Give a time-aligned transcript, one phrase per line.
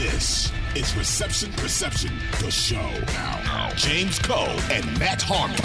[0.00, 2.90] This is Reception Perception, the show.
[3.76, 5.58] James Koh and Matt Harmon.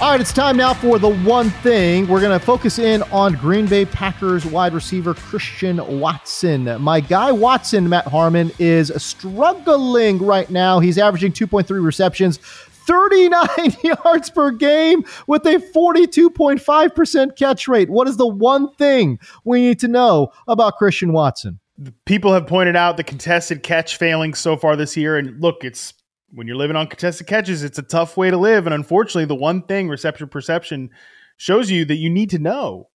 [0.00, 2.08] All right, it's time now for the one thing.
[2.08, 6.80] We're going to focus in on Green Bay Packers wide receiver Christian Watson.
[6.80, 10.80] My guy Watson, Matt Harmon, is struggling right now.
[10.80, 12.38] He's averaging 2.3 receptions.
[12.38, 13.48] 39
[13.84, 17.90] yards per game with a 42.5% catch rate.
[17.90, 21.60] What is the one thing we need to know about Christian Watson?
[22.04, 25.16] People have pointed out the contested catch failing so far this year.
[25.16, 25.94] And look, it's
[26.30, 28.66] when you're living on contested catches, it's a tough way to live.
[28.66, 30.90] And unfortunately, the one thing reception perception
[31.36, 32.88] shows you that you need to know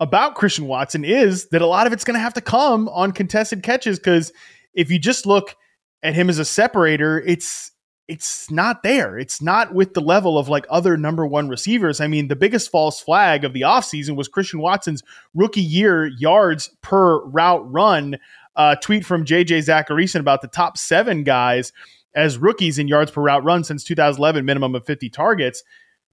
[0.00, 3.12] about Christian Watson is that a lot of it's going to have to come on
[3.12, 4.32] contested catches because
[4.74, 5.56] if you just look
[6.02, 7.72] at him as a separator, it's
[8.08, 9.18] it's not there.
[9.18, 12.00] It's not with the level of like other number one receivers.
[12.00, 15.02] I mean, the biggest false flag of the offseason was Christian Watson's
[15.34, 18.18] rookie year yards per route run.
[18.54, 21.72] Uh, tweet from JJ Zachariason about the top seven guys
[22.14, 25.62] as rookies in yards per route run since 2011, minimum of 50 targets.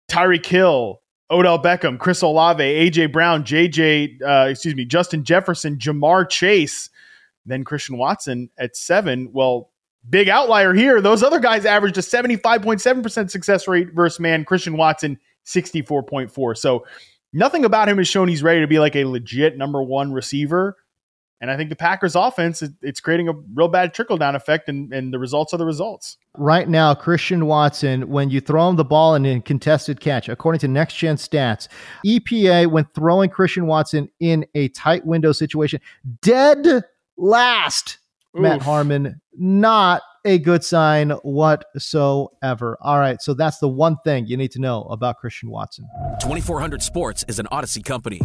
[0.10, 1.00] Tyreek Hill,
[1.32, 6.90] Odell Beckham, Chris Olave, AJ Brown, JJ, uh, excuse me, Justin Jefferson, Ja'Marr Chase,
[7.46, 9.30] then Christian Watson at seven.
[9.32, 9.70] Well,
[10.10, 11.02] big outlier here.
[11.02, 16.58] Those other guys averaged a 75.7% success rate versus man, Christian Watson, 64.4.
[16.58, 16.86] So
[17.32, 20.78] nothing about him has shown he's ready to be like a legit number one receiver.
[21.42, 24.94] And I think the Packers offense, it's creating a real bad trickle down effect, and,
[24.94, 26.18] and the results are the results.
[26.38, 30.60] Right now, Christian Watson, when you throw him the ball in a contested catch, according
[30.60, 31.68] to next gen stats,
[32.06, 35.82] EPA, when throwing Christian Watson in a tight window situation,
[36.22, 36.86] dead
[37.18, 37.98] last.
[38.38, 38.42] Oof.
[38.42, 42.78] Matt Harmon, not a good sign whatsoever.
[42.82, 45.88] All right, so that's the one thing you need to know about Christian Watson.
[46.22, 48.22] 2400 Sports is an Audacy company.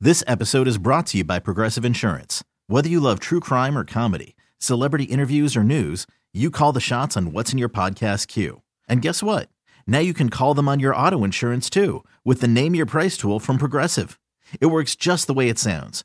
[0.00, 2.44] This episode is brought to you by Progressive Insurance.
[2.66, 7.16] Whether you love true crime or comedy, celebrity interviews or news, you call the shots
[7.16, 8.62] on what's in your podcast queue.
[8.88, 9.48] And guess what?
[9.86, 13.16] Now you can call them on your auto insurance too with the Name Your Price
[13.16, 14.18] tool from Progressive.
[14.60, 16.04] It works just the way it sounds.